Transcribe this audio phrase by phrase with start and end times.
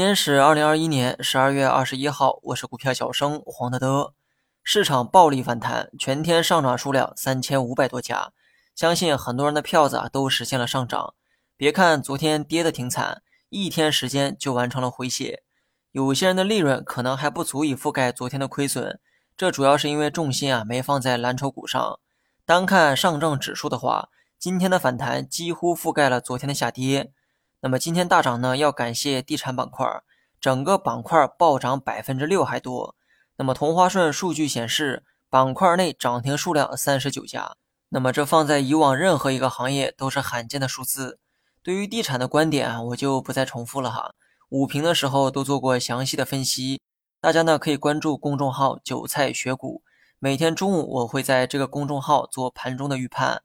[0.00, 4.14] 天是二零二一年十二月二十一号，我是股票小生黄德德。
[4.62, 8.32] 市场暴力反弹，全天上涨数量三千五百多家，
[8.74, 11.12] 相信很多人的票子啊都实现了上涨。
[11.54, 15.42] 别看昨天跌的挺惨，一天时间就完成了回血。
[15.92, 18.98] 有些人的利润可能还不足以覆盖昨天的亏损，
[19.36, 22.00] 这主要是因为重心啊没放在蓝筹股上。
[22.46, 24.08] 单看上证指数的话，
[24.38, 27.12] 今天的反弹几乎覆盖了昨天的下跌。
[27.62, 29.86] 那么今天大涨呢，要感谢地产板块，
[30.40, 32.96] 整个板块暴涨百分之六还多。
[33.36, 37.56] 那么同花顺数据显示，板块内涨停数量三十九家。
[37.90, 41.18] 那么这放在以往任何一个行业都是罕见的数字。
[41.62, 44.14] 对于地产的观点啊，我就不再重复了哈。
[44.48, 46.80] 午评的时候都做过详细的分析，
[47.20, 49.82] 大家呢可以关注公众号“韭菜学股”，
[50.18, 53.42] 每天中午我会在这个公众号做盘中的预判。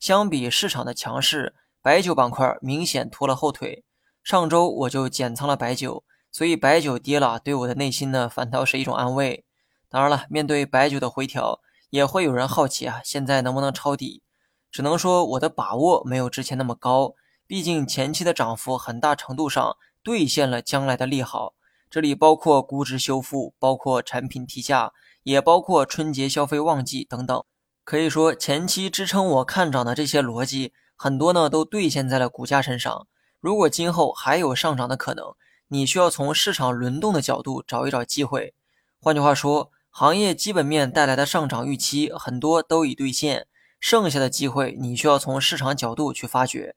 [0.00, 1.54] 相比市场的强势。
[1.80, 3.84] 白酒板块明显拖了后腿，
[4.24, 9.44] 上周我就减仓了白酒，所以白酒跌了，对我的内心呢反倒是一种安慰。
[9.88, 14.22] 当然了，面对白酒的回调，也会有人好奇啊，现在能不能抄底？
[14.70, 17.14] 只能说我的把握没有之前那么高，
[17.46, 21.54] 毕竟前期的涨幅很大程度上兑现了将来的利好，
[21.88, 27.42] 这里包括估值修复，包括产品提价，也包括春节消费旺季等等。
[27.84, 30.74] 可以说前期支撑我看涨的这些逻辑。
[31.00, 33.06] 很多呢都兑现在了股价身上。
[33.40, 35.32] 如果今后还有上涨的可能，
[35.68, 38.52] 你需要从市场轮动的角度找一找机会。
[39.00, 43.46] 换句话说，行业基本面带来的上涨预期很多都已兑现，
[43.78, 46.74] 剩下的机会你需要从市场角度去发掘。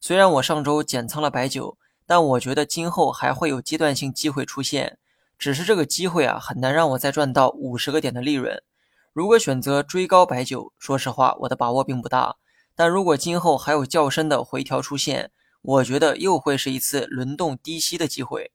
[0.00, 4.96] 虽然我上周减仓了白酒，但我觉得今后还会有阶段性机会出现，
[5.38, 8.62] 只是这个机会啊很难让我再赚到五十个点的利润。
[9.12, 12.36] 如果选择追高白酒，说实话，我的把握并不大。
[12.78, 18.52] 但如果今后还有较深的回调出现，我觉得又会是一次轮动低吸的机会。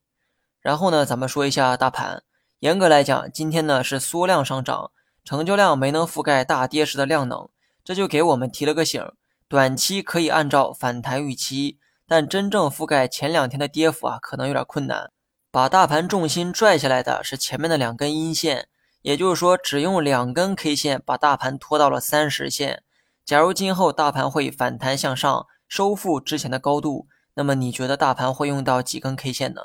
[0.62, 2.24] 然后呢，咱们说一下大盘。
[2.60, 4.92] 严格来讲，今天呢是缩量上涨，
[5.26, 7.50] 成交量没能覆盖大跌时的量能，
[7.84, 9.06] 这就给我们提了个醒：
[9.50, 15.12] 短期可以按照反弹预期，但真正覆盖前两天的跌幅啊，可能有点困难。
[15.52, 18.70] 把大盘重心拽下来的是前面的两根阴线，
[19.02, 22.83] 也就是说，只用两根 K 线把大盘拖到了三十线。
[23.26, 29.62] 假如今后大盘会反弹向上，收复之前的高度，那么你觉得大盘会用到几根 K 线呢？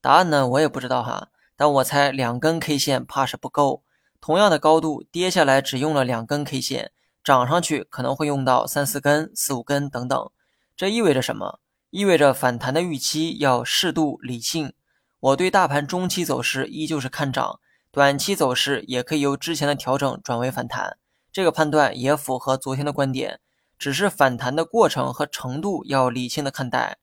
[0.00, 3.82] 答案呢，我也不知道哈，但我猜两根 K 线怕是不够。
[4.18, 6.92] 同样的高度，跌下来只用了两根 K 线，
[7.22, 10.30] 涨上去可能会用到三四根、四五根等等。
[10.74, 11.60] 这意味着什么？
[11.90, 14.72] 意味着反弹的预期要适度理性。
[15.20, 20.96] 我对大盘中期走势依旧是看涨，短期走势也可以由之前的调整转为反弹。
[21.36, 23.40] 这个判断也符合昨天的观点，
[23.78, 26.96] 只是反弹的过程和程度要理性的看待，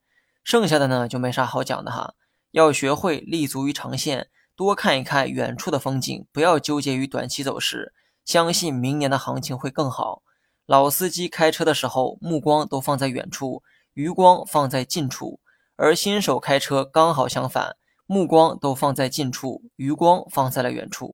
[0.44, 2.16] 剩下的呢就没啥好讲的哈。
[2.50, 7.94] 要学会立足于长线，多看一看远处的风景，不要纠结于短期走势，
[8.26, 10.24] 相信明年的行情会更好。
[10.66, 13.62] 老司机开车的时候，目光都放在远处，
[13.94, 15.40] 余光放在近处；
[15.76, 17.76] 而新手开车刚好相反，
[18.08, 21.14] 目光都放在近处，余光放在了远处。